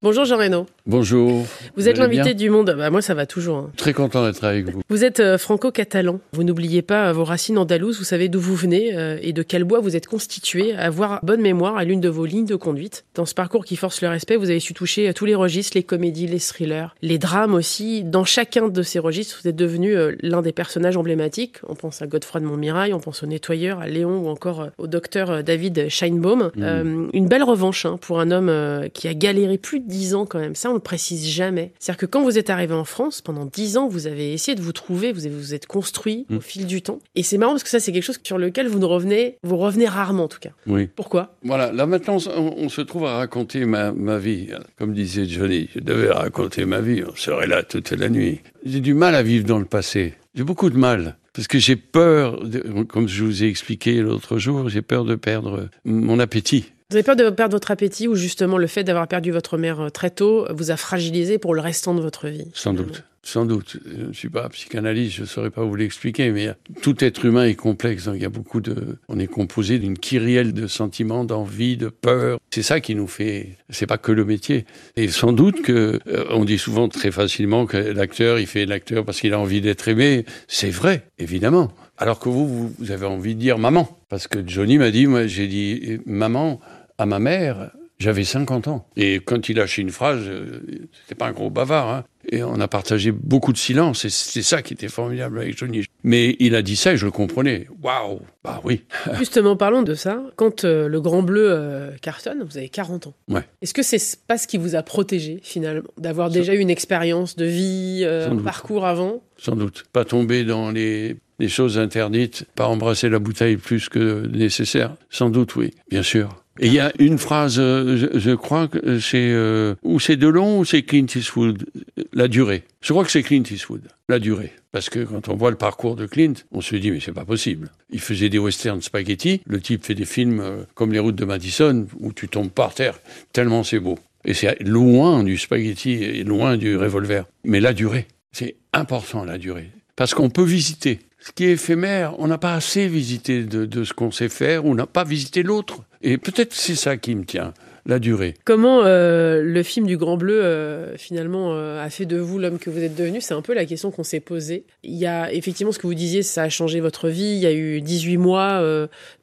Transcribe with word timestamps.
Bonjour 0.00 0.24
Jean 0.24 0.36
Reno. 0.38 0.64
Bonjour. 0.86 1.44
Vous 1.76 1.88
êtes 1.88 1.98
l'invité 1.98 2.32
du 2.32 2.50
monde. 2.50 2.72
Bah, 2.78 2.88
moi, 2.88 3.02
ça 3.02 3.14
va 3.14 3.26
toujours. 3.26 3.56
hein. 3.58 3.70
Très 3.76 3.92
content 3.92 4.24
d'être 4.24 4.44
avec 4.44 4.70
vous. 4.70 4.80
Vous 4.88 5.02
êtes 5.02 5.18
euh, 5.18 5.38
franco-catalan. 5.38 6.20
Vous 6.32 6.44
n'oubliez 6.44 6.82
pas 6.82 7.08
euh, 7.08 7.12
vos 7.12 7.24
racines 7.24 7.58
andalouses. 7.58 7.98
Vous 7.98 8.04
savez 8.04 8.28
d'où 8.28 8.38
vous 8.38 8.54
venez 8.54 8.96
euh, 8.96 9.18
et 9.22 9.32
de 9.32 9.42
quel 9.42 9.64
bois 9.64 9.80
vous 9.80 9.96
êtes 9.96 10.06
constitué. 10.06 10.72
Avoir 10.76 11.18
bonne 11.24 11.40
mémoire 11.40 11.76
à 11.76 11.82
l'une 11.82 12.00
de 12.00 12.08
vos 12.08 12.26
lignes 12.26 12.46
de 12.46 12.54
conduite. 12.54 13.06
Dans 13.16 13.26
ce 13.26 13.34
parcours 13.34 13.64
qui 13.64 13.74
force 13.74 14.00
le 14.00 14.08
respect, 14.08 14.36
vous 14.36 14.50
avez 14.50 14.60
su 14.60 14.72
toucher 14.72 15.08
à 15.08 15.12
tous 15.14 15.24
les 15.24 15.34
registres, 15.34 15.76
les 15.76 15.82
comédies, 15.82 16.28
les 16.28 16.38
thrillers, 16.38 16.94
les 17.02 17.18
drames 17.18 17.54
aussi. 17.54 18.04
Dans 18.04 18.24
chacun 18.24 18.68
de 18.68 18.82
ces 18.82 19.00
registres, 19.00 19.40
vous 19.42 19.48
êtes 19.48 19.56
devenu 19.56 19.96
euh, 19.96 20.12
l'un 20.20 20.42
des 20.42 20.52
personnages 20.52 20.96
emblématiques. 20.96 21.56
On 21.68 21.74
pense 21.74 22.02
à 22.02 22.06
Godefroy 22.06 22.40
de 22.40 22.46
Montmirail, 22.46 22.94
on 22.94 23.00
pense 23.00 23.24
au 23.24 23.26
nettoyeur, 23.26 23.80
à 23.80 23.88
Léon 23.88 24.18
ou 24.18 24.28
encore 24.28 24.68
au 24.78 24.86
docteur 24.86 25.42
David 25.42 25.88
Scheinbaum. 25.88 26.52
Euh, 26.60 27.08
une 27.12 27.26
belle 27.26 27.42
revanche 27.42 27.84
hein, 27.84 27.98
pour 28.00 28.20
un 28.20 28.30
homme 28.30 28.88
qui 28.94 29.08
a 29.08 29.14
galéré 29.14 29.58
plus 29.58 29.80
de 29.80 29.87
dix 29.88 30.14
ans 30.14 30.26
quand 30.26 30.38
même. 30.38 30.54
Ça, 30.54 30.70
on 30.70 30.74
le 30.74 30.78
précise 30.80 31.26
jamais. 31.26 31.72
C'est-à-dire 31.78 31.98
que 31.98 32.06
quand 32.06 32.22
vous 32.22 32.38
êtes 32.38 32.50
arrivé 32.50 32.74
en 32.74 32.84
France, 32.84 33.20
pendant 33.20 33.44
dix 33.46 33.76
ans, 33.76 33.88
vous 33.88 34.06
avez 34.06 34.32
essayé 34.32 34.54
de 34.54 34.62
vous 34.62 34.72
trouver, 34.72 35.12
vous 35.12 35.26
avez- 35.26 35.34
vous 35.34 35.54
êtes 35.54 35.66
construit 35.66 36.26
Mm. 36.28 36.36
au 36.36 36.40
fil 36.40 36.66
du 36.66 36.82
temps. 36.82 36.98
Et 37.14 37.22
c'est 37.22 37.38
marrant 37.38 37.52
parce 37.52 37.64
que 37.64 37.70
ça, 37.70 37.80
c'est 37.80 37.90
quelque 37.92 38.02
chose 38.04 38.20
sur 38.22 38.38
lequel 38.38 38.68
vous 38.68 38.78
ne 38.78 38.84
revenez, 38.84 39.36
vous 39.42 39.56
revenez 39.56 39.86
rarement 39.88 40.24
en 40.24 40.28
tout 40.28 40.38
cas. 40.40 40.50
Oui. 40.66 40.88
Pourquoi? 40.94 41.34
Voilà, 41.42 41.72
là 41.72 41.86
maintenant, 41.86 42.18
on, 42.36 42.54
on 42.56 42.68
se 42.68 42.80
trouve 42.82 43.06
à 43.06 43.16
raconter 43.16 43.64
ma, 43.64 43.92
ma 43.92 44.18
vie. 44.18 44.48
Comme 44.78 44.92
disait 44.94 45.26
Johnny, 45.26 45.68
je 45.74 45.80
devais 45.80 46.10
raconter 46.10 46.64
ma 46.64 46.80
vie, 46.80 47.02
on 47.10 47.16
serait 47.16 47.46
là 47.46 47.62
toute 47.62 47.90
la 47.90 48.08
nuit. 48.08 48.40
J'ai 48.64 48.80
du 48.80 48.94
mal 48.94 49.14
à 49.14 49.22
vivre 49.22 49.46
dans 49.46 49.58
le 49.58 49.64
passé. 49.64 50.14
J'ai 50.34 50.44
beaucoup 50.44 50.70
de 50.70 50.76
mal. 50.76 51.16
Parce 51.32 51.46
que 51.46 51.58
j'ai 51.58 51.76
peur, 51.76 52.42
de- 52.44 52.82
comme 52.82 53.08
je 53.08 53.22
vous 53.24 53.44
ai 53.44 53.46
expliqué 53.46 54.00
l'autre 54.00 54.38
jour, 54.38 54.68
j'ai 54.68 54.82
peur 54.82 55.04
de 55.04 55.14
perdre 55.14 55.68
mon 55.84 56.18
appétit. 56.18 56.72
Vous 56.90 56.96
avez 56.96 57.04
peur 57.04 57.16
de 57.16 57.28
perdre 57.28 57.54
votre 57.54 57.70
appétit 57.70 58.08
ou 58.08 58.14
justement 58.14 58.56
le 58.56 58.66
fait 58.66 58.82
d'avoir 58.82 59.06
perdu 59.06 59.30
votre 59.30 59.58
mère 59.58 59.78
euh, 59.78 59.90
très 59.90 60.08
tôt 60.08 60.46
vous 60.54 60.70
a 60.70 60.78
fragilisé 60.78 61.36
pour 61.36 61.54
le 61.54 61.60
restant 61.60 61.94
de 61.94 62.00
votre 62.00 62.28
vie 62.28 62.46
Sans 62.54 62.72
doute. 62.72 63.04
Sans 63.22 63.44
doute. 63.44 63.76
Je 63.84 64.06
ne 64.06 64.12
suis 64.14 64.30
pas 64.30 64.48
psychanalyste, 64.48 65.16
je 65.16 65.20
ne 65.20 65.26
saurais 65.26 65.50
pas 65.50 65.62
vous 65.62 65.74
l'expliquer, 65.74 66.30
mais 66.30 66.48
tout 66.80 67.04
être 67.04 67.26
humain 67.26 67.44
est 67.44 67.56
complexe. 67.56 68.06
Donc 68.06 68.14
il 68.14 68.22
y 68.22 68.24
a 68.24 68.30
beaucoup 68.30 68.62
de. 68.62 68.96
On 69.08 69.18
est 69.18 69.26
composé 69.26 69.78
d'une 69.78 69.98
kyrielle 69.98 70.54
de 70.54 70.66
sentiments, 70.66 71.24
d'envie, 71.24 71.76
de 71.76 71.88
peur. 71.88 72.38
C'est 72.48 72.62
ça 72.62 72.80
qui 72.80 72.94
nous 72.94 73.06
fait. 73.06 73.58
C'est 73.68 73.86
pas 73.86 73.98
que 73.98 74.12
le 74.12 74.24
métier. 74.24 74.64
Et 74.96 75.08
sans 75.08 75.32
doute 75.32 75.60
que 75.60 76.00
euh, 76.06 76.24
on 76.30 76.46
dit 76.46 76.56
souvent 76.56 76.88
très 76.88 77.10
facilement 77.10 77.66
que 77.66 77.76
l'acteur, 77.76 78.38
il 78.38 78.46
fait 78.46 78.64
l'acteur 78.64 79.04
parce 79.04 79.20
qu'il 79.20 79.34
a 79.34 79.38
envie 79.38 79.60
d'être 79.60 79.88
aimé. 79.88 80.24
C'est 80.46 80.70
vrai, 80.70 81.02
évidemment. 81.18 81.70
Alors 81.98 82.20
que 82.20 82.30
vous, 82.30 82.72
vous, 82.78 82.92
avez 82.92 83.04
envie 83.04 83.34
de 83.34 83.40
dire 83.40 83.58
maman. 83.58 83.98
Parce 84.08 84.26
que 84.26 84.38
Johnny 84.46 84.78
m'a 84.78 84.90
dit, 84.90 85.06
moi, 85.06 85.26
j'ai 85.26 85.48
dit 85.48 85.98
maman 86.06 86.60
à 86.98 87.06
ma 87.06 87.18
mère. 87.18 87.70
J'avais 87.98 88.22
50 88.22 88.68
ans. 88.68 88.86
Et 88.96 89.16
quand 89.16 89.48
il 89.48 89.56
lâchait 89.56 89.82
une 89.82 89.90
phrase, 89.90 90.20
euh, 90.24 90.60
c'était 91.02 91.16
pas 91.16 91.26
un 91.26 91.32
gros 91.32 91.50
bavard. 91.50 91.88
Hein. 91.88 92.04
Et 92.30 92.44
on 92.44 92.60
a 92.60 92.68
partagé 92.68 93.10
beaucoup 93.10 93.52
de 93.52 93.58
silence. 93.58 94.04
Et 94.04 94.10
c'est 94.10 94.42
ça 94.42 94.62
qui 94.62 94.74
était 94.74 94.86
formidable 94.86 95.40
avec 95.40 95.58
Johnny. 95.58 95.84
Mais 96.04 96.36
il 96.38 96.54
a 96.54 96.62
dit 96.62 96.76
ça 96.76 96.92
et 96.92 96.96
je 96.96 97.06
le 97.06 97.10
comprenais. 97.10 97.66
Waouh 97.82 98.20
Bah 98.44 98.60
oui. 98.62 98.84
Justement, 99.18 99.56
parlons 99.56 99.82
de 99.82 99.94
ça. 99.94 100.22
Quand 100.36 100.64
euh, 100.64 100.86
le 100.86 101.00
Grand 101.00 101.22
Bleu 101.22 101.48
euh, 101.50 101.90
cartonne, 102.00 102.44
vous 102.48 102.56
avez 102.56 102.68
40 102.68 103.08
ans. 103.08 103.14
Ouais. 103.28 103.42
Est-ce 103.62 103.74
que 103.74 103.82
c'est 103.82 103.98
pas 104.28 104.38
ce 104.38 104.46
qui 104.46 104.58
vous 104.58 104.76
a 104.76 104.84
protégé 104.84 105.40
finalement 105.42 105.88
D'avoir 105.96 106.30
déjà 106.30 106.54
eu 106.54 106.58
une 106.58 106.70
expérience 106.70 107.34
de 107.34 107.46
vie, 107.46 108.02
euh, 108.04 108.28
un 108.30 108.34
doute. 108.36 108.44
parcours 108.44 108.86
avant? 108.86 109.24
Sans 109.38 109.56
doute. 109.56 109.84
Pas 109.92 110.04
tomber 110.04 110.44
dans 110.44 110.70
les, 110.70 111.16
les 111.40 111.48
choses 111.48 111.78
interdites. 111.78 112.44
Pas 112.54 112.66
embrasser 112.66 113.08
la 113.08 113.18
bouteille 113.18 113.56
plus 113.56 113.88
que 113.88 114.24
nécessaire. 114.28 114.94
Sans 115.10 115.30
doute, 115.30 115.56
oui. 115.56 115.72
Bien 115.90 116.04
sûr. 116.04 116.44
Et 116.60 116.66
il 116.66 116.72
y 116.72 116.80
a 116.80 116.92
une 116.98 117.18
phrase, 117.18 117.58
euh, 117.58 118.10
je, 118.14 118.30
crois 118.32 118.68
que 118.68 118.98
c'est 118.98 119.30
euh, 119.30 119.74
ou 119.84 120.00
c'est 120.00 120.16
Delon 120.16 120.58
ou 120.58 120.64
c'est 120.64 120.82
Clint 120.82 121.06
Eastwood, 121.14 121.64
la 122.12 122.26
durée. 122.26 122.64
Je 122.80 122.92
crois 122.92 123.04
que 123.04 123.10
c'est 123.10 123.22
Clint 123.22 123.44
Eastwood, 123.48 123.82
la 124.08 124.18
durée. 124.18 124.52
Parce 124.72 124.90
que 124.90 125.00
quand 125.00 125.28
on 125.28 125.36
voit 125.36 125.50
le 125.50 125.56
parcours 125.56 125.94
de 125.94 126.06
Clint, 126.06 126.34
on 126.50 126.60
se 126.60 126.74
dit 126.76 126.90
mais 126.90 127.00
c'est 127.00 127.12
pas 127.12 127.24
possible. 127.24 127.70
Il 127.90 128.00
faisait 128.00 128.28
des 128.28 128.38
westerns 128.38 128.82
spaghetti, 128.82 129.40
le 129.46 129.60
type 129.60 129.84
fait 129.84 129.94
des 129.94 130.04
films 130.04 130.40
euh, 130.40 130.62
comme 130.74 130.92
Les 130.92 130.98
Routes 130.98 131.16
de 131.16 131.24
Madison 131.24 131.86
où 132.00 132.12
tu 132.12 132.28
tombes 132.28 132.50
par 132.50 132.74
terre 132.74 132.98
tellement 133.32 133.62
c'est 133.62 133.80
beau. 133.80 133.98
Et 134.24 134.34
c'est 134.34 134.60
loin 134.60 135.22
du 135.22 135.38
spaghetti 135.38 135.92
et 135.92 136.24
loin 136.24 136.56
du 136.56 136.76
revolver. 136.76 137.24
Mais 137.44 137.60
la 137.60 137.72
durée, 137.72 138.06
c'est 138.32 138.56
important 138.72 139.24
la 139.24 139.38
durée. 139.38 139.70
Parce 139.96 140.12
qu'on 140.12 140.28
peut 140.28 140.44
visiter. 140.44 140.98
Ce 141.20 141.32
qui 141.32 141.44
est 141.44 141.52
éphémère, 141.52 142.14
on 142.18 142.28
n'a 142.28 142.38
pas 142.38 142.54
assez 142.54 142.86
visité 142.86 143.42
de, 143.42 143.84
ce 143.84 143.92
qu'on 143.92 144.10
sait 144.10 144.28
faire, 144.28 144.64
on 144.64 144.74
n'a 144.74 144.86
pas 144.86 145.04
visité 145.04 145.42
l'autre. 145.42 145.82
Et 146.00 146.16
peut-être 146.16 146.54
c'est 146.54 146.76
ça 146.76 146.96
qui 146.96 147.14
me 147.14 147.24
tient, 147.24 147.52
la 147.88 147.98
durée. 147.98 148.34
Comment 148.44 148.82
euh, 148.84 149.42
le 149.42 149.62
film 149.62 149.86
du 149.86 149.96
Grand 149.96 150.18
Bleu 150.18 150.44
euh, 150.44 150.96
finalement 150.98 151.54
euh, 151.54 151.82
a 151.82 151.88
fait 151.88 152.04
de 152.04 152.18
vous 152.18 152.38
l'homme 152.38 152.58
que 152.58 152.68
vous 152.68 152.80
êtes 152.80 152.94
devenu? 152.94 153.22
C'est 153.22 153.32
un 153.32 153.40
peu 153.40 153.54
la 153.54 153.64
question 153.64 153.90
qu'on 153.90 154.04
s'est 154.04 154.20
posée. 154.20 154.64
Il 154.84 154.94
y 154.94 155.06
a 155.06 155.32
effectivement 155.32 155.72
ce 155.72 155.78
que 155.78 155.86
vous 155.86 155.94
disiez, 155.94 156.22
ça 156.22 156.42
a 156.42 156.48
changé 156.50 156.80
votre 156.80 157.08
vie. 157.08 157.24
Il 157.24 157.38
y 157.38 157.46
a 157.46 157.52
eu 157.52 157.80
18 157.80 158.18
mois 158.18 158.62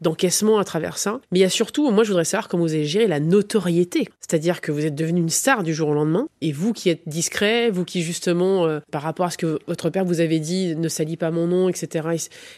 d'encaissement 0.02 0.58
à 0.58 0.64
travers 0.64 0.98
ça. 0.98 1.22
Mais 1.31 1.40
il 1.40 1.42
y 1.44 1.46
a 1.46 1.50
surtout, 1.50 1.92
moi 1.92 2.04
je 2.04 2.09
voudrais 2.09 2.25
savoir 2.25 2.50
comment 2.50 2.64
vous 2.64 2.74
avez 2.74 2.86
géré 2.86 3.06
la 3.06 3.20
notoriété. 3.20 4.09
C'est-à-dire 4.20 4.62
que 4.62 4.72
vous 4.72 4.86
êtes 4.86 4.96
devenu 4.96 5.22
une 5.22 5.30
star 5.30 5.62
du 5.62 5.74
jour 5.74 5.90
au 5.90 5.94
lendemain. 5.94 6.28
Et 6.42 6.52
vous 6.52 6.74
qui 6.74 6.90
êtes 6.90 7.08
discret, 7.08 7.70
vous 7.70 7.86
qui 7.86 8.02
justement, 8.02 8.68
par 8.92 9.04
rapport 9.04 9.28
à 9.28 9.30
ce 9.30 9.38
que 9.38 9.59
votre 9.68 9.92
père 9.92 10.06
vous 10.06 10.22
avait 10.22 10.40
dit, 10.40 10.75
ne 10.75 10.90
salit 10.90 11.18
pas 11.18 11.30
mon 11.30 11.46
nom, 11.46 11.70
etc. 11.70 12.08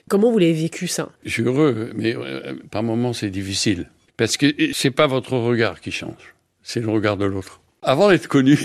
Comment 0.08 0.32
vous 0.32 0.40
l'avez 0.40 0.54
vécu 0.54 0.88
ça? 0.88 1.10
Je 1.26 1.32
suis 1.32 1.44
heureux, 1.44 1.92
mais 1.96 2.16
par 2.72 2.84
moments 2.84 3.12
c'est 3.12 3.30
difficile. 3.30 3.90
Parce 4.18 4.38
que 4.38 4.48
c'est 4.74 4.92
pas 4.92 5.08
votre 5.08 5.34
regard 5.34 5.80
qui 5.80 5.92
change, 5.92 6.36
c'est 6.64 6.82
le 6.82 6.90
regard 6.90 7.18
de 7.18 7.26
l'autre. 7.26 7.62
Avant 7.84 8.10
d'être 8.10 8.28
connu, 8.28 8.58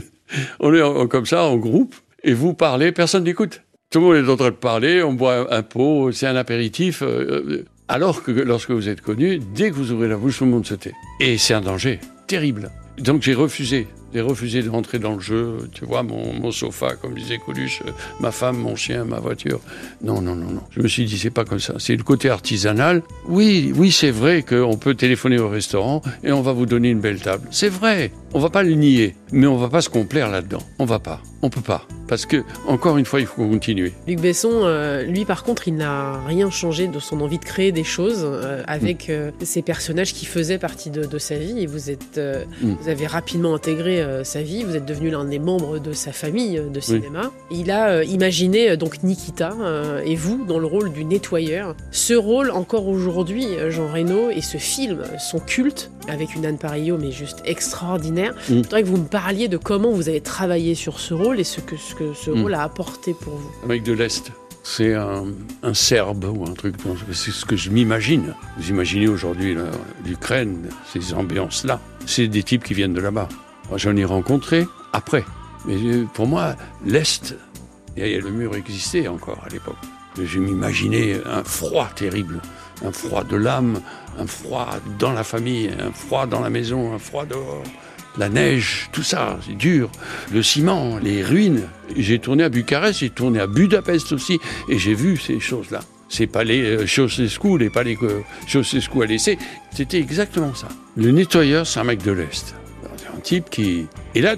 on 0.60 0.72
est 0.74 1.08
comme 1.08 1.26
ça 1.26 1.44
en 1.44 1.56
groupe, 1.56 1.94
et 2.22 2.34
vous 2.34 2.54
parlez, 2.54 2.92
personne 2.92 3.24
n'écoute. 3.24 3.62
Tout 3.90 4.00
le 4.00 4.06
monde 4.06 4.16
est 4.16 4.30
en 4.30 4.36
train 4.36 4.50
de 4.50 4.54
parler, 4.56 5.02
on 5.02 5.12
boit 5.14 5.52
un 5.52 5.62
pot, 5.62 6.12
c'est 6.12 6.26
un 6.26 6.36
apéritif. 6.36 7.02
euh, 7.02 7.42
euh, 7.48 7.64
alors 7.88 8.22
que 8.22 8.30
lorsque 8.30 8.70
vous 8.70 8.88
êtes 8.88 9.02
connu, 9.02 9.38
dès 9.54 9.70
que 9.70 9.74
vous 9.74 9.92
ouvrez 9.92 10.08
la 10.08 10.16
bouche, 10.16 10.38
tout 10.38 10.44
le 10.44 10.50
monde 10.50 10.66
se 10.66 10.74
tait. 10.74 10.94
Et 11.20 11.36
c'est 11.36 11.52
un 11.52 11.60
danger 11.60 12.00
terrible. 12.26 12.70
Donc 12.98 13.22
j'ai 13.22 13.34
refusé. 13.34 13.86
J'ai 14.14 14.20
refusé 14.20 14.62
de 14.62 14.68
rentrer 14.68 14.98
dans 14.98 15.14
le 15.14 15.20
jeu. 15.20 15.68
Tu 15.72 15.84
vois, 15.84 16.02
mon, 16.02 16.50
sofa, 16.52 16.96
comme 16.96 17.14
disait 17.14 17.38
Coluche, 17.38 17.82
euh, 17.86 17.92
ma 18.20 18.30
femme, 18.30 18.58
mon 18.58 18.76
chien, 18.76 19.04
ma 19.04 19.20
voiture. 19.20 19.60
Non, 20.02 20.20
non, 20.20 20.34
non, 20.34 20.50
non. 20.50 20.62
Je 20.70 20.80
me 20.80 20.88
suis 20.88 21.04
dit, 21.04 21.18
c'est 21.18 21.30
pas 21.30 21.44
comme 21.44 21.60
ça. 21.60 21.74
C'est 21.78 21.96
le 21.96 22.02
côté 22.02 22.28
artisanal. 22.28 23.02
Oui, 23.26 23.72
oui, 23.74 23.90
c'est 23.90 24.10
vrai 24.10 24.42
qu'on 24.42 24.76
peut 24.76 24.94
téléphoner 24.94 25.38
au 25.38 25.48
restaurant 25.48 26.02
et 26.24 26.32
on 26.32 26.42
va 26.42 26.52
vous 26.52 26.66
donner 26.66 26.90
une 26.90 27.00
belle 27.00 27.20
table. 27.20 27.48
C'est 27.50 27.70
vrai. 27.70 28.12
On 28.34 28.38
va 28.38 28.50
pas 28.50 28.62
le 28.62 28.74
nier. 28.74 29.16
Mais 29.32 29.46
on 29.46 29.56
va 29.56 29.68
pas 29.68 29.80
se 29.80 29.88
complaire 29.88 30.30
là-dedans. 30.30 30.62
On 30.78 30.84
va 30.84 30.98
pas. 30.98 31.22
On 31.40 31.48
peut 31.48 31.60
pas. 31.60 31.86
Parce 32.12 32.26
que, 32.26 32.44
encore 32.68 32.98
une 32.98 33.06
fois, 33.06 33.20
il 33.20 33.26
faut 33.26 33.48
continuer. 33.48 33.94
Luc 34.06 34.20
Besson, 34.20 34.50
euh, 34.52 35.02
lui 35.02 35.24
par 35.24 35.44
contre, 35.44 35.66
il 35.66 35.76
n'a 35.76 36.22
rien 36.26 36.50
changé 36.50 36.86
de 36.86 36.98
son 36.98 37.22
envie 37.22 37.38
de 37.38 37.44
créer 37.46 37.72
des 37.72 37.84
choses 37.84 38.20
euh, 38.22 38.62
avec 38.66 39.08
euh, 39.08 39.30
ces 39.42 39.62
personnages 39.62 40.12
qui 40.12 40.26
faisaient 40.26 40.58
partie 40.58 40.90
de, 40.90 41.06
de 41.06 41.18
sa 41.18 41.36
vie. 41.36 41.60
Et 41.60 41.66
vous 41.66 41.88
êtes, 41.88 42.20
Mm. 42.60 42.74
vous 42.78 42.88
avez 42.90 43.06
rapidement 43.06 43.54
intégré 43.54 44.04
sa 44.24 44.42
vie. 44.42 44.62
Vous 44.62 44.76
êtes 44.76 44.84
devenu 44.84 45.08
l'un 45.08 45.24
des 45.24 45.38
membres 45.38 45.78
de 45.78 45.94
sa 45.94 46.12
famille 46.12 46.60
de 46.70 46.80
cinéma. 46.80 47.30
Il 47.50 47.70
a 47.70 48.04
imaginé 48.04 48.76
donc 48.76 49.02
Nikita 49.02 49.54
et 50.04 50.14
vous 50.14 50.44
dans 50.44 50.58
le 50.58 50.66
rôle 50.66 50.92
du 50.92 51.06
nettoyeur. 51.06 51.74
Ce 51.92 52.12
rôle 52.12 52.50
encore 52.50 52.88
aujourd'hui, 52.88 53.46
Jean 53.70 53.90
Reno, 53.90 54.28
et 54.30 54.42
ce 54.42 54.58
film 54.58 54.98
sont 55.18 55.38
cultes 55.38 55.90
avec 56.08 56.34
une 56.34 56.44
Anne 56.44 56.58
Parillo, 56.58 56.98
mais 56.98 57.12
juste 57.12 57.38
extraordinaire. 57.46 58.32
Mm. 58.32 58.36
Je 58.48 58.54
voudrais 58.54 58.82
que 58.82 58.88
vous 58.88 58.98
me 58.98 59.08
parliez 59.08 59.48
de 59.48 59.56
comment 59.56 59.92
vous 59.92 60.10
avez 60.10 60.20
travaillé 60.20 60.74
sur 60.74 61.00
ce 61.00 61.14
rôle 61.14 61.40
et 61.40 61.44
ce 61.44 61.60
que, 61.60 61.76
ce 61.76 61.94
que 61.94 62.01
ce 62.14 62.30
Mm. 62.30 62.42
rôle 62.42 62.54
a 62.54 62.62
apporté 62.62 63.14
pour 63.14 63.34
vous. 63.34 63.50
Un 63.64 63.68
mec 63.68 63.82
de 63.82 63.92
l'Est. 63.92 64.32
C'est 64.64 64.94
un, 64.94 65.24
un 65.64 65.74
Serbe 65.74 66.24
ou 66.24 66.44
un 66.48 66.52
truc, 66.54 66.76
c'est 67.12 67.32
ce 67.32 67.44
que 67.44 67.56
je 67.56 67.70
m'imagine. 67.70 68.34
Vous 68.58 68.68
imaginez 68.70 69.08
aujourd'hui 69.08 69.56
l'Ukraine, 70.06 70.68
ces 70.92 71.14
ambiances-là. 71.14 71.80
C'est 72.06 72.28
des 72.28 72.44
types 72.44 72.62
qui 72.62 72.74
viennent 72.74 72.94
de 72.94 73.00
là-bas. 73.00 73.28
J'en 73.76 73.96
ai 73.96 74.04
rencontré 74.04 74.66
après. 74.92 75.24
Mais 75.66 75.74
euh, 75.76 76.04
pour 76.14 76.26
moi, 76.26 76.54
l'Est, 76.86 77.34
le 77.96 78.30
mur 78.30 78.54
existait 78.54 79.08
encore 79.08 79.40
à 79.44 79.48
l'époque. 79.48 79.76
Je 80.22 80.38
m'imaginais 80.38 81.20
un 81.26 81.42
froid 81.42 81.88
terrible, 81.96 82.40
un 82.84 82.92
froid 82.92 83.24
de 83.24 83.36
l'âme, 83.36 83.80
un 84.18 84.26
froid 84.26 84.68
dans 84.98 85.12
la 85.12 85.24
famille, 85.24 85.70
un 85.80 85.90
froid 85.92 86.26
dans 86.26 86.40
la 86.40 86.50
maison, 86.50 86.94
un 86.94 86.98
froid 86.98 87.24
dehors. 87.24 87.62
La 88.18 88.28
neige, 88.28 88.90
tout 88.92 89.02
ça, 89.02 89.38
c'est 89.46 89.56
dur. 89.56 89.90
Le 90.32 90.42
ciment, 90.42 90.98
les 90.98 91.22
ruines. 91.22 91.62
J'ai 91.96 92.18
tourné 92.18 92.44
à 92.44 92.48
Bucarest, 92.50 93.00
j'ai 93.00 93.10
tourné 93.10 93.40
à 93.40 93.46
Budapest 93.46 94.12
aussi, 94.12 94.38
et 94.68 94.78
j'ai 94.78 94.94
vu 94.94 95.16
ces 95.16 95.40
choses-là. 95.40 95.80
Ces 96.10 96.26
palais 96.26 96.60
euh, 96.60 96.86
Ceausescu, 96.86 97.56
les 97.56 97.70
palais 97.70 97.96
que 97.96 98.22
Ceausescu 98.46 99.02
a 99.02 99.06
laissés, 99.06 99.38
c'était 99.74 99.98
exactement 99.98 100.54
ça. 100.54 100.68
Le 100.94 101.10
nettoyeur, 101.10 101.66
c'est 101.66 101.80
un 101.80 101.84
mec 101.84 102.02
de 102.02 102.12
l'Est. 102.12 102.54
C'est 102.98 103.08
un 103.08 103.20
type 103.20 103.48
qui... 103.48 103.86
Et 104.14 104.20
là, 104.20 104.36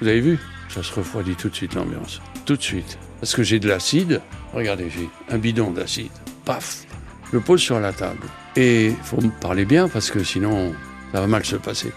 vous 0.00 0.06
avez 0.06 0.20
vu? 0.20 0.38
Ça 0.68 0.84
se 0.84 0.92
refroidit 0.92 1.34
tout 1.34 1.48
de 1.48 1.54
suite 1.54 1.74
l'ambiance. 1.74 2.20
Tout 2.44 2.56
de 2.56 2.62
suite. 2.62 2.96
Parce 3.18 3.34
que 3.34 3.42
j'ai 3.42 3.58
de 3.58 3.66
l'acide. 3.66 4.20
Regardez, 4.52 4.88
j'ai 4.88 5.08
un 5.34 5.38
bidon 5.38 5.72
d'acide. 5.72 6.12
Paf 6.44 6.84
Je 7.30 7.38
le 7.38 7.42
pose 7.42 7.60
sur 7.60 7.80
la 7.80 7.92
table. 7.92 8.20
Et 8.54 8.86
il 8.86 8.96
faut 9.02 9.20
me 9.20 9.30
parler 9.40 9.64
bien 9.64 9.88
parce 9.88 10.12
que 10.12 10.22
sinon, 10.22 10.72
ça 11.16 11.22
va 11.22 11.26
mal 11.28 11.46
se 11.46 11.56
passer. 11.56 11.92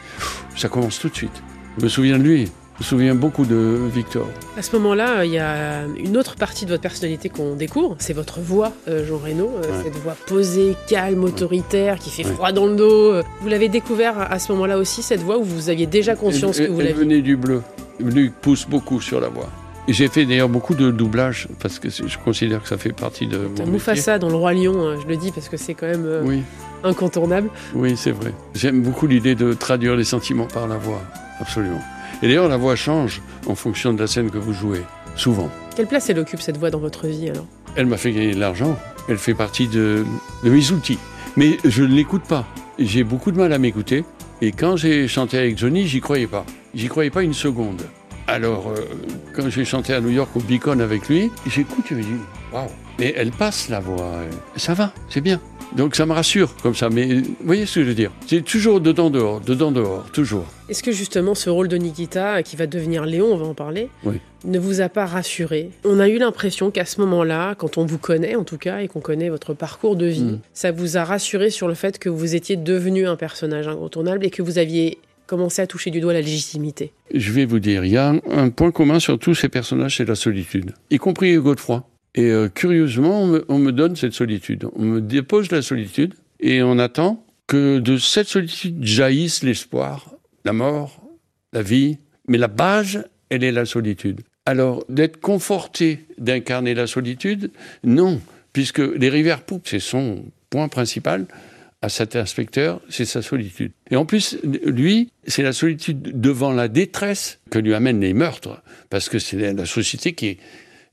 Ça 0.56 0.69
commence 0.69 0.98
tout 0.98 1.10
de 1.10 1.16
suite. 1.16 1.44
Je 1.77 1.83
me 1.83 1.89
souviens 1.89 2.18
de 2.18 2.24
lui. 2.24 2.45
Je 2.45 2.83
me 2.86 2.86
souviens 2.86 3.16
beaucoup 3.16 3.44
de 3.45 3.77
Victor. 3.94 4.25
À 4.57 4.62
ce 4.62 4.74
moment-là, 4.77 5.25
il 5.25 5.31
y 5.33 5.38
a 5.39 5.83
une 5.98 6.16
autre 6.16 6.36
partie 6.38 6.63
de 6.63 6.69
votre 6.69 6.83
personnalité 6.83 7.27
qu'on 7.27 7.56
découvre, 7.56 7.98
c'est 8.00 8.13
votre 8.13 8.39
voix, 8.39 8.71
euh, 8.88 9.06
Jean 9.06 9.18
Reno, 9.18 9.51
euh, 9.57 9.62
Ouais. 9.63 9.83
cette 9.83 9.98
voix 9.98 10.16
posée, 10.27 10.77
calme, 10.88 11.25
autoritaire, 11.25 12.00
qui 12.00 12.10
fait 12.12 12.24
froid 12.24 12.54
dans 12.54 12.66
le 12.68 12.77
dos. 12.77 13.21
Vous 13.42 13.50
l'avez 13.50 13.68
découvert 13.68 14.18
à 14.31 14.39
ce 14.39 14.54
moment-là 14.54 14.77
aussi, 14.77 15.01
cette 15.04 15.19
voix, 15.21 15.38
ou 15.38 15.44
vous 15.44 15.69
aviez 15.69 15.86
déjà 15.88 16.16
conscience 16.16 16.57
elle, 16.62 16.68
que 16.68 16.71
vous 16.71 16.80
elle 16.80 16.88
l'aviez 16.88 17.04
venait 17.04 17.21
du 17.21 17.36
bleu. 17.36 17.62
Luc 18.00 18.31
pousse 18.39 18.66
beaucoup 18.69 19.01
sur 19.01 19.19
la 19.19 19.27
voix. 19.27 19.50
J'ai 19.91 20.07
fait 20.07 20.25
d'ailleurs 20.25 20.50
beaucoup 20.50 20.75
de 20.75 20.91
doublage 20.91 21.47
parce 21.59 21.80
que 21.80 21.89
je 21.89 22.18
considère 22.24 22.62
que 22.62 22.68
ça 22.69 22.77
fait 22.77 22.94
partie 22.94 23.25
de 23.27 23.38
mon 23.38 23.50
métier. 23.50 23.65
Mufasa 23.65 24.19
dans 24.19 24.30
Le 24.30 24.36
Roi 24.36 24.53
Lion, 24.53 24.75
euh, 24.86 24.95
je 25.01 25.07
le 25.07 25.18
dis 25.18 25.31
parce 25.31 25.50
que 25.50 25.57
c'est 25.57 25.74
quand 25.74 25.88
même 25.88 26.06
euh, 26.06 26.21
Oui, 26.24 26.44
incontournable. 26.83 27.50
oui, 27.74 27.95
c'est 27.97 28.12
vrai. 28.12 28.33
J'aime 28.53 28.81
beaucoup 28.81 29.07
l'idée 29.07 29.36
de 29.36 29.53
traduire 29.53 29.95
les 29.95 30.03
sentiments 30.03 30.45
par 30.45 30.68
la 30.68 30.77
voix, 30.77 31.01
absolument. 31.39 31.81
Et 32.21 32.27
d'ailleurs, 32.27 32.47
la 32.47 32.57
voix 32.57 32.75
change 32.75 33.21
en 33.47 33.56
fonction 33.56 33.94
de 33.94 34.00
la 34.00 34.07
scène 34.07 34.30
que 34.30 34.38
vous 34.38 34.53
jouez, 34.53 34.81
souvent. 35.15 35.50
Quelle 35.75 35.88
place 35.88 36.09
elle 36.09 36.19
occupe 36.19 36.42
cette 36.42 36.57
voix 36.57 36.69
dans 36.69 36.80
votre 36.80 37.07
vie 37.07 37.30
alors? 37.30 37.45
Elle 37.75 37.85
m'a 37.85 37.97
fait 37.97 38.12
gagner 38.12 38.33
de 38.35 38.39
l'argent. 38.39 38.77
Elle 39.07 39.18
fait 39.18 39.33
partie 39.33 39.68
de, 39.68 40.03
de 40.44 40.50
mes 40.50 40.71
outils. 40.71 41.00
Mais 41.38 41.57
je 41.63 41.83
ne 41.83 41.95
l'écoute 41.95 42.24
pas. 42.24 42.45
J'ai 42.77 43.03
beaucoup 43.03 43.31
de 43.31 43.38
mal 43.38 43.53
à 43.53 43.57
m'écouter. 43.57 44.03
Et 44.42 44.51
quand 44.51 44.75
j'ai 44.75 45.07
chanté 45.07 45.38
avec 45.38 45.57
Johnny, 45.57 45.88
j'y 45.88 46.00
croyais 46.01 46.27
pas. 46.27 46.45
J'y 46.75 46.88
croyais 46.89 47.09
pas 47.09 47.24
une 47.24 47.33
seconde. 47.33 47.81
Alors, 48.29 48.69
euh, 48.69 48.81
quand 49.35 49.49
j'ai 49.49 49.65
chanté 49.65 49.93
à 49.93 50.01
New 50.01 50.09
York 50.11 50.29
au 50.35 50.39
Beacon 50.39 50.81
avec 50.81 51.07
lui, 51.09 51.31
j'écoute, 51.47 51.85
je 51.89 51.95
me 51.95 52.01
dis, 52.03 52.07
waouh. 52.53 52.67
Mais 52.99 53.13
elle 53.17 53.31
passe 53.31 53.69
la 53.69 53.79
voix. 53.79 54.19
Ça 54.55 54.73
va, 54.73 54.91
c'est 55.09 55.21
bien. 55.21 55.39
Donc 55.75 55.95
ça 55.95 56.05
me 56.07 56.13
rassure 56.13 56.55
comme 56.63 56.73
ça. 56.75 56.89
Mais 56.89 57.21
vous 57.21 57.35
voyez 57.45 57.65
ce 57.65 57.75
que 57.75 57.83
je 57.83 57.89
veux 57.89 57.93
dire? 57.95 58.11
C'est 58.27 58.43
toujours 58.43 58.81
dedans 58.81 59.09
dehors, 59.09 59.39
dedans 59.39 59.71
dehors, 59.71 60.05
toujours. 60.11 60.45
Est-ce 60.67 60.81
que 60.83 60.91
justement 60.91 61.33
ce 61.35 61.49
rôle 61.49 61.67
de 61.67 61.77
Nikita, 61.77 62.41
qui 62.43 62.55
va 62.55 62.65
devenir 62.67 63.05
Léon, 63.05 63.27
on 63.33 63.37
va 63.37 63.45
en 63.45 63.53
parler, 63.53 63.89
Oui. 64.03 64.19
ne 64.45 64.57
vous 64.59 64.81
a 64.81 64.89
pas 64.89 65.05
rassuré? 65.05 65.69
On 65.85 65.99
a 65.99 66.09
eu 66.09 66.17
l'impression 66.17 66.71
qu'à 66.71 66.85
ce 66.85 66.99
moment-là, 67.01 67.53
quand 67.55 67.77
on 67.77 67.85
vous 67.85 67.99
connaît 67.99 68.35
en 68.35 68.43
tout 68.43 68.57
cas, 68.57 68.79
et 68.79 68.87
qu'on 68.87 68.99
connaît 68.99 69.29
votre 69.29 69.53
parcours 69.53 69.95
de 69.95 70.07
vie, 70.07 70.23
Mm. 70.23 70.39
ça 70.53 70.71
vous 70.71 70.97
a 70.97 71.03
rassuré 71.03 71.51
sur 71.51 71.67
le 71.67 71.75
fait 71.75 71.99
que 71.99 72.09
vous 72.09 72.35
étiez 72.35 72.55
devenu 72.55 73.07
un 73.07 73.15
personnage 73.15 73.67
incontournable 73.67 74.25
et 74.25 74.31
que 74.31 74.41
vous 74.41 74.57
aviez 74.57 74.97
commencé 75.29 75.61
à 75.61 75.67
toucher 75.67 75.91
du 75.91 76.01
doigt 76.01 76.13
la 76.13 76.21
légitimité. 76.21 76.91
Je 77.13 77.31
vais 77.31 77.45
vous 77.45 77.59
dire, 77.59 77.85
il 77.85 77.91
y 77.91 77.97
a 77.97 78.09
un, 78.09 78.49
point 78.49 78.71
commun 78.71 78.99
sur 78.99 79.19
tous 79.19 79.35
ces 79.35 79.47
personnages, 79.47 79.97
c'est 79.97 80.07
la 80.07 80.15
solitude, 80.15 80.73
y 80.89 80.97
compris 80.97 81.35
Godefroy. 81.35 81.87
Et 82.15 82.23
euh, 82.23 82.49
curieusement, 82.49 83.21
on 83.21 83.27
me, 83.27 83.45
on 83.47 83.59
me 83.59 83.71
donne 83.71 83.95
cette 83.95 84.13
solitude. 84.13 84.67
On 84.75 84.83
me 84.83 85.01
dépose 85.01 85.51
la 85.51 85.61
solitude 85.61 86.15
et 86.39 86.63
on 86.63 86.79
attend 86.79 87.23
que 87.45 87.77
de 87.77 87.97
cette 87.97 88.27
solitude 88.27 88.83
jaillisse 88.83 89.43
l'espoir, 89.43 90.15
la 90.43 90.53
mort, 90.53 90.99
la 91.53 91.61
vie. 91.61 91.99
Mais 92.27 92.39
la 92.39 92.47
base, 92.47 93.05
elle 93.29 93.43
est 93.43 93.51
la 93.51 93.65
solitude. 93.65 94.21
Alors, 94.47 94.83
d'être 94.89 95.21
conforté 95.21 96.05
d'incarner 96.17 96.73
la 96.73 96.87
solitude, 96.87 97.51
non, 97.83 98.19
puisque 98.51 98.79
les 98.79 99.09
rivières 99.09 99.43
poupes, 99.43 99.67
c'est 99.67 99.79
son 99.79 100.25
point 100.49 100.67
principal 100.67 101.27
à 101.81 101.87
cet 101.89 102.15
inspecteur, 102.15 102.81
c'est 102.89 103.05
sa 103.05 103.21
solitude. 103.21 103.71
Et 103.89 103.95
en 103.95 104.05
plus, 104.05 104.37
lui, 104.43 105.11
c'est 105.25 105.43
la 105.43 105.53
solitude 105.53 106.19
devant 106.19 106.51
la 106.51 106.67
détresse 106.67 107.39
que 107.51 107.59
lui 107.59 107.73
amènent 107.73 108.01
les 108.01 108.13
meurtres, 108.13 108.61
parce 108.89 109.07
que 109.07 109.17
c'est 109.19 109.53
la- 109.53 109.65
société 109.65 110.13
qui 110.13 110.27
est, 110.27 110.37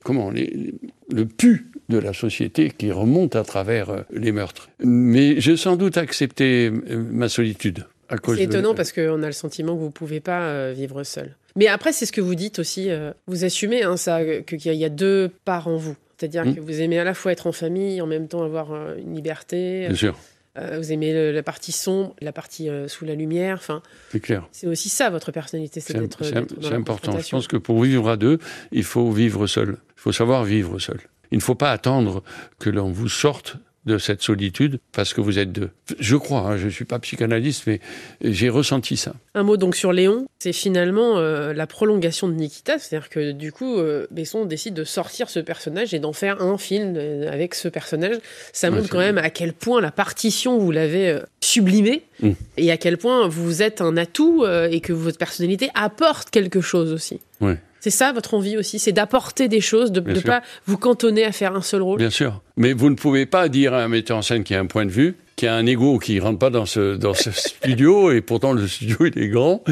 comment, 0.05 0.31
les- 0.31 0.75
le 1.11 1.27
pu 1.27 1.67
de 1.89 1.99
la 1.99 2.13
société 2.13 2.71
qui 2.71 2.93
remonte 2.93 3.35
à 3.37 3.43
travers 3.43 3.91
euh, 3.91 4.01
les 4.13 4.31
meurtres. 4.33 4.69
Mais 4.81 5.41
j'ai 5.41 5.57
sans 5.57 5.77
doute 5.77 5.97
accepté 5.99 6.71
euh, 6.91 6.97
ma 7.11 7.29
solitude. 7.29 7.87
C'est 8.09 8.37
de- 8.37 8.41
étonnant 8.43 8.75
parce 8.75 8.93
qu'on 8.93 9.23
a 9.25 9.27
le 9.27 9.33
sentiment 9.33 9.75
que 9.75 9.81
vous 9.81 9.87
ne 9.87 9.91
pouvez 9.91 10.21
pas 10.21 10.43
euh, 10.43 10.73
vivre 10.77 11.03
seul. 11.03 11.35
Mais 11.57 11.67
après, 11.67 11.93
c'est 11.93 12.07
ce 12.07 12.13
que 12.13 12.21
vous 12.21 12.35
dites 12.37 12.59
aussi, 12.61 12.89
vous 13.27 13.45
assumez 13.45 13.83
hein, 13.83 13.97
ça, 13.97 14.21
qu'il 14.43 14.61
y, 14.73 14.85
a- 14.85 14.89
deux 14.89 15.31
parts 15.45 15.67
en 15.69 15.77
vous. 15.77 15.97
C'est-à-dire 16.19 16.45
Mm. 16.47 16.55
que 16.55 16.61
vous 16.61 16.81
aimez 16.81 16.99
à 17.01 17.05
la 17.05 17.15
fois 17.15 17.33
être 17.33 17.47
en 17.49 17.53
famille, 17.53 18.01
en 18.01 18.07
même 18.07 18.29
temps 18.29 18.43
avoir 18.45 18.95
une 18.99 19.15
liberté. 19.15 19.87
Bien 19.89 19.97
sûr, 19.97 20.19
Euh, 20.59 20.79
vous 20.79 20.91
aimez 20.93 21.13
le- 21.13 21.33
la 21.33 21.43
partie 21.43 21.73
sombre, 21.73 22.15
la 22.21 22.33
partie 22.33 22.69
euh, 22.71 22.89
sous 22.89 23.05
la 23.05 23.15
lumière. 23.15 23.57
Enfin, 23.59 23.83
c'est 24.11 24.21
clair. 24.21 24.49
c'est 24.53 24.67
aussi 24.67 24.89
ça 24.89 25.11
votre 25.11 25.31
personnalité, 25.33 25.81
c'est 25.81 25.95
d'être. 25.99 26.25
c'est- 26.25 26.73
important. 26.73 27.19
Je 27.19 27.29
pense 27.29 27.47
que 27.47 27.57
pour 27.59 27.83
vivre 27.83 28.09
à 28.09 28.17
deux, 28.17 28.39
il 28.73 28.85
faut 28.85 29.11
vivre 29.11 29.47
seul. 29.47 29.77
Il 29.97 30.01
faut 30.01 30.13
savoir 30.13 30.45
vivre 30.45 30.79
seul. 30.79 31.01
Il 31.33 31.39
ne 31.39 31.43
faut 31.43 31.55
pas 31.57 31.73
attendre 31.73 32.23
que 32.59 32.71
l'on 32.71 32.91
vous 32.91 33.09
sorte 33.09 33.57
de 33.87 33.99
cette 33.99 34.23
solitude 34.23 34.81
parce 34.93 35.15
que 35.15 35.21
vous 35.21 35.39
êtes 35.39 35.53
deux. 35.53 35.71
Je 35.99 36.17
crois, 36.17 36.41
hein, 36.41 36.57
je 36.57 36.67
ne 36.67 36.71
suis 36.71 36.85
pas 36.85 36.99
psychanalyste, 36.99 37.65
mais 37.67 37.81
j'ai 38.21 38.49
ressenti 38.49 38.97
ça. 38.97 39.15
Un 39.35 39.45
mot 39.45 39.57
donc 39.57 39.77
sur 39.77 39.93
Léon, 39.93 40.27
c'est 40.41 40.53
finalement 40.53 41.19
euh, 41.19 41.53
la 41.53 41.67
prolongation 41.67 42.29
de 42.29 42.35
Nikita, 42.35 42.79
c'est-à-dire 42.79 43.09
que 43.09 43.33
du 43.33 43.53
coup, 43.53 43.79
euh, 43.79 44.07
Besson 44.11 44.45
décide 44.45 44.75
de 44.75 44.85
sortir 44.85 45.31
ce 45.31 45.39
personnage 45.39 45.95
et 45.95 45.99
d'en 45.99 46.13
faire 46.13 46.43
un 46.43 46.59
film 46.59 46.95
euh, 46.97 47.31
avec 47.31 47.55
ce 47.55 47.69
personnage. 47.69 48.17
Ça 48.53 48.71
montre 48.71 48.89
quand 48.89 48.99
même 48.99 49.19
à 49.19 49.31
quel 49.31 49.53
point 49.53 49.81
la 49.81 49.93
partition 49.93 50.59
vous 50.59 50.73
l'avez 50.73 51.09
euh, 51.11 51.21
sublimée 51.41 52.03
Mm. 52.21 52.31
et 52.57 52.71
à 52.71 52.79
quel 52.79 52.97
point 52.97 53.29
vous 53.29 53.61
êtes 53.61 53.83
un 53.83 53.99
atout 53.99 54.47
et 54.47 54.81
que 54.81 54.95
votre 54.95 55.19
personnalité 55.19 55.69
apporte 55.75 56.31
quelque 56.31 56.63
chose 56.63 56.91
aussi. 56.91 57.21
Ouais. 57.43 57.59
C'est 57.87 57.91
ça 57.91 58.11
votre 58.11 58.35
envie 58.35 58.57
aussi, 58.57 58.81
c'est 58.81 58.91
d'apporter 58.91 59.47
des 59.47 59.61
choses, 59.61 59.93
de 59.93 60.01
ne 60.01 60.19
pas 60.19 60.43
vous 60.67 60.77
cantonner 60.77 61.23
à 61.23 61.31
faire 61.31 61.55
un 61.55 61.63
seul 61.63 61.83
rôle? 61.83 61.99
Bien 61.99 62.11
sûr. 62.11 62.43
Mais 62.57 62.73
vous 62.73 62.91
ne 62.91 62.97
pouvez 62.97 63.27
pas 63.27 63.49
dire 63.49 63.75
à 63.75 63.85
un 63.85 63.87
metteur 63.87 64.17
en 64.17 64.23
scène 64.23 64.43
qui 64.43 64.57
a 64.57 64.59
un 64.59 64.67
point 64.67 64.87
de 64.87 64.91
vue, 64.91 65.15
qui 65.37 65.47
a 65.47 65.55
un 65.55 65.65
ego 65.67 66.01
qui 66.01 66.19
rentre 66.19 66.41
pas 66.41 66.51
dans 66.51 66.67
ce, 66.67 66.97
dans 66.97 67.15
ce 67.15 67.31
studio, 67.31 68.11
et 68.11 68.23
pourtant 68.23 68.55
le 68.55 68.67
studio 68.67 68.97
il 69.07 69.17
est 69.23 69.29
grand. 69.29 69.63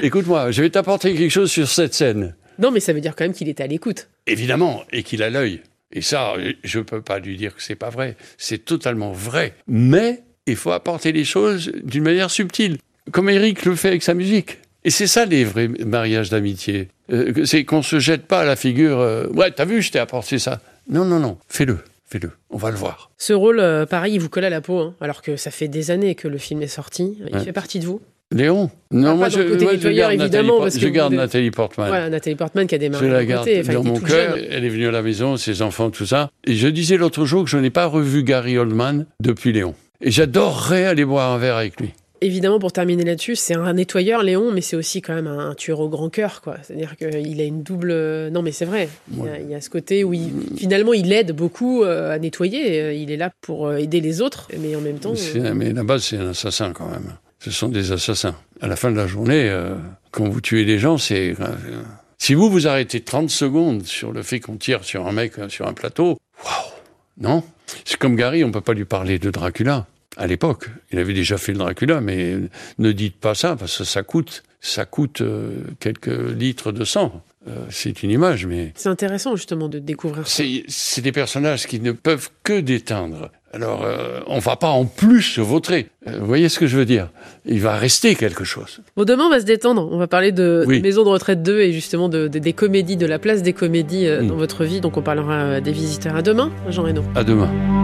Écoute-moi, 0.00 0.52
je 0.52 0.62
vais 0.62 0.70
t'apporter 0.70 1.16
quelque 1.16 1.32
chose 1.32 1.50
sur 1.50 1.66
cette 1.66 1.94
scène. 1.94 2.36
Non, 2.60 2.70
mais 2.70 2.78
ça 2.78 2.92
veut 2.92 3.00
dire 3.00 3.16
quand 3.16 3.24
même 3.24 3.34
qu'il 3.34 3.48
était 3.48 3.64
à 3.64 3.66
l'écoute. 3.66 4.06
Évidemment, 4.28 4.84
et 4.92 5.02
qu'il 5.02 5.24
a 5.24 5.28
l'œil. 5.28 5.60
Et 5.90 6.00
ça, 6.00 6.34
je 6.62 6.78
ne 6.78 6.84
peux 6.84 7.02
pas 7.02 7.18
lui 7.18 7.36
dire 7.36 7.56
que 7.56 7.62
c'est 7.64 7.74
pas 7.74 7.90
vrai. 7.90 8.16
C'est 8.36 8.64
totalement 8.64 9.10
vrai. 9.10 9.56
Mais 9.66 10.22
il 10.46 10.54
faut 10.54 10.70
apporter 10.70 11.10
les 11.10 11.24
choses 11.24 11.72
d'une 11.82 12.04
manière 12.04 12.30
subtile, 12.30 12.78
comme 13.10 13.28
Eric 13.28 13.64
le 13.64 13.74
fait 13.74 13.88
avec 13.88 14.04
sa 14.04 14.14
musique. 14.14 14.58
Et 14.84 14.90
c'est 14.90 15.08
ça 15.08 15.24
les 15.24 15.42
vrais 15.42 15.66
mariages 15.66 16.30
d'amitié. 16.30 16.90
Euh, 17.12 17.44
c'est 17.44 17.64
qu'on 17.64 17.82
se 17.82 17.98
jette 17.98 18.26
pas 18.26 18.40
à 18.40 18.44
la 18.44 18.56
figure. 18.56 18.98
euh, 19.00 19.26
ouais, 19.28 19.50
t'as 19.50 19.64
vu, 19.64 19.80
je 19.82 19.90
t'ai 19.90 19.98
apporté 19.98 20.38
ça. 20.38 20.60
Non, 20.90 21.04
non, 21.04 21.18
non. 21.18 21.38
Fais-le, 21.48 21.78
fais-le. 22.06 22.30
On 22.50 22.56
va 22.58 22.70
le 22.70 22.76
voir. 22.76 23.10
Ce 23.18 23.32
rôle, 23.32 23.60
euh, 23.60 23.86
pareil, 23.86 24.14
il 24.14 24.18
vous 24.20 24.28
colle 24.28 24.44
à 24.44 24.50
la 24.50 24.60
peau, 24.60 24.78
hein, 24.78 24.94
alors 25.00 25.22
que 25.22 25.36
ça 25.36 25.50
fait 25.50 25.68
des 25.68 25.90
années 25.90 26.14
que 26.14 26.28
le 26.28 26.38
film 26.38 26.62
est 26.62 26.66
sorti. 26.66 27.16
Il 27.26 27.34
Ouais. 27.36 27.44
fait 27.44 27.52
partie 27.52 27.78
de 27.80 27.86
vous? 27.86 28.00
Léon? 28.30 28.70
Non, 28.90 29.12
Ah, 29.12 29.14
moi 29.14 29.28
le 29.30 29.44
côté 29.44 29.64
moi, 29.64 29.72
nettoyeur, 29.72 30.10
garde 30.10 30.20
évidemment, 30.20 30.42
Nathalie, 30.58 30.60
parce 30.60 30.74
Port- 30.74 30.80
que 30.82 30.86
je 30.86 30.92
garde 30.92 31.12
Nathalie 31.14 31.50
Portman. 31.50 31.88
Voilà, 31.88 32.10
Nathalie 32.10 32.36
Portman 32.36 32.66
qui 32.66 32.74
a 32.74 32.78
Je 32.78 32.80
démarré 32.80 33.08
la 33.08 33.16
à 33.18 33.24
garde 33.24 33.44
côté, 33.46 33.62
dans 33.62 33.82
mon 33.84 33.98
cœur. 34.00 34.36
Elle 34.50 34.64
est 34.66 34.68
venue 34.68 34.86
à 34.86 34.90
la 34.90 35.00
maison, 35.00 35.38
ses 35.38 35.62
enfants, 35.62 35.88
tout 35.88 36.04
ça. 36.04 36.30
Et 36.46 36.54
je 36.54 36.68
disais 36.68 36.98
l'autre 36.98 37.24
jour 37.24 37.44
que 37.44 37.48
je 37.50 37.56
n'ai 37.56 37.70
pas 37.70 37.86
revu 37.86 38.24
Gary 38.24 38.58
Oldman 38.58 39.06
depuis 39.20 39.52
Léon. 39.54 39.74
Et 40.02 40.10
j'adorerais 40.10 40.84
aller 40.84 41.06
boire 41.06 41.32
un 41.32 41.38
verre 41.38 41.56
avec 41.56 41.80
lui. 41.80 41.94
Évidemment, 42.20 42.58
pour 42.58 42.72
terminer 42.72 43.04
là-dessus, 43.04 43.36
c'est 43.36 43.54
un 43.54 43.72
nettoyeur, 43.74 44.22
Léon, 44.22 44.50
mais 44.52 44.60
c'est 44.60 44.74
aussi 44.76 45.00
quand 45.02 45.14
même 45.14 45.26
un, 45.28 45.54
tueur 45.54 45.78
au 45.80 45.88
grand 45.88 46.08
cœur, 46.10 46.40
quoi. 46.42 46.56
C'est-à-dire 46.62 46.96
qu'il 46.96 47.40
a 47.40 47.44
une 47.44 47.62
double. 47.62 47.92
Non, 48.30 48.42
mais 48.42 48.50
c'est 48.52 48.64
vrai. 48.64 48.88
Il, 49.12 49.24
y 49.24 49.28
a, 49.54 49.56
il 49.58 49.62
ce 49.62 49.70
côté 49.70 50.02
où 50.04 50.12
il- 50.14 50.32
finalement 50.56 50.92
il 50.94 51.12
aide 51.12 51.32
beaucoup 51.32 51.84
euh, 51.84 52.12
à 52.12 52.18
nettoyer. 52.18 52.80
Euh, 52.80 52.92
Il 52.92 53.10
est 53.12 53.16
là 53.16 53.30
pour 53.40 53.68
euh, 53.68 53.76
aider 53.76 54.00
les 54.00 54.20
autres, 54.20 54.48
mais 54.58 54.74
en 54.74 54.80
même 54.80 54.98
temps. 54.98 55.14
Euh, 55.36 55.54
Mais 55.54 55.72
là-bas, 55.72 55.98
c'est 56.00 56.16
un 56.16 56.30
assassin 56.30 56.72
quand 56.72 56.88
même. 56.88 57.14
Ce 57.40 57.50
sont 57.52 57.68
des 57.68 57.92
assassins. 57.92 58.34
À 58.60 58.66
la 58.66 58.74
fin 58.74 58.90
de 58.90 58.96
la 58.96 59.06
journée, 59.06 59.48
euh, 59.48 59.76
quand 60.10 60.28
vous 60.28 60.40
tuez 60.40 60.64
des 60.64 60.78
gens, 60.80 60.98
c'est... 60.98 61.34
euh, 61.40 61.46
si 62.18 62.34
vous 62.34 62.50
vous 62.50 62.66
arrêtez 62.66 63.00
30 63.00 63.30
secondes 63.30 63.84
sur 63.84 64.10
le 64.12 64.22
fait 64.22 64.40
qu'on 64.40 64.56
tire 64.56 64.82
sur 64.82 65.06
un 65.06 65.12
mec 65.12 65.38
euh, 65.38 65.48
sur 65.48 65.68
un 65.68 65.72
plateau, 65.72 66.18
waouh 66.44 66.72
Non? 67.20 67.44
C'est 67.84 67.96
comme 67.96 68.16
Gary, 68.16 68.42
on 68.42 68.50
peut 68.50 68.60
pas 68.60 68.72
lui 68.74 68.86
parler 68.86 69.20
de 69.20 69.30
Dracula. 69.30 69.86
À 70.16 70.26
l'époque, 70.26 70.68
il 70.90 70.98
avait 70.98 71.14
déjà 71.14 71.36
fait 71.38 71.52
le 71.52 71.58
Dracula, 71.58 72.00
mais 72.00 72.36
ne 72.78 72.92
dites 72.92 73.16
pas 73.20 73.34
ça 73.34 73.54
parce 73.56 73.78
que 73.78 73.84
ça 73.84 74.02
coûte, 74.02 74.42
ça 74.60 74.84
coûte 74.84 75.20
euh, 75.20 75.52
quelques 75.80 76.08
litres 76.36 76.72
de 76.72 76.84
sang. 76.84 77.22
Euh, 77.46 77.52
c'est 77.70 78.02
une 78.02 78.10
image, 78.10 78.46
mais 78.46 78.72
C'est 78.74 78.88
intéressant 78.88 79.36
justement 79.36 79.68
de 79.68 79.78
découvrir 79.78 80.26
ça. 80.26 80.42
c'est 80.66 81.00
des 81.02 81.12
personnages 81.12 81.66
qui 81.66 81.78
ne 81.80 81.92
peuvent 81.92 82.30
que 82.42 82.58
déteindre. 82.60 83.30
Alors, 83.54 83.84
euh, 83.84 84.20
on 84.26 84.40
va 84.40 84.56
pas 84.56 84.68
en 84.68 84.84
plus 84.84 85.22
se 85.22 85.40
vautrer. 85.40 85.86
Euh, 86.06 86.18
vous 86.20 86.26
voyez 86.26 86.48
ce 86.50 86.58
que 86.58 86.66
je 86.66 86.76
veux 86.76 86.84
dire? 86.84 87.08
Il 87.46 87.60
va 87.60 87.76
rester 87.76 88.14
quelque 88.14 88.44
chose. 88.44 88.80
Bon, 88.96 89.04
demain, 89.04 89.24
on 89.24 89.30
va 89.30 89.40
se 89.40 89.46
détendre. 89.46 89.88
On 89.90 89.96
va 89.98 90.06
parler 90.06 90.32
de, 90.32 90.64
Oui. 90.66 90.78
de 90.78 90.82
Maison 90.82 91.04
de 91.04 91.08
retraite 91.08 91.42
2 91.42 91.60
et 91.60 91.72
justement 91.72 92.08
de, 92.10 92.28
de- 92.28 92.38
des 92.38 92.52
comédies, 92.52 92.96
de 92.96 93.06
la 93.06 93.18
place 93.18 93.42
des 93.42 93.54
comédies 93.54 94.06
Mm. 94.08 94.26
dans 94.26 94.36
votre 94.36 94.64
vie. 94.64 94.80
Donc, 94.82 94.96
on 94.98 95.02
parlera 95.02 95.60
des 95.62 95.72
visiteurs. 95.72 96.16
À 96.16 96.22
demain, 96.22 96.50
Jean 96.68 96.82
Reno. 96.82 97.02
À 97.14 97.24
demain. 97.24 97.77